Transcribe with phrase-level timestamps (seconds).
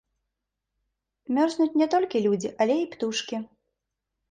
[1.39, 3.45] Мёрзнуць не толькі людзі, але і птушкі.